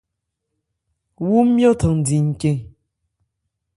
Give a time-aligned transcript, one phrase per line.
[1.25, 2.57] Wú ńmyɔ́ thándi ncɛ̂n?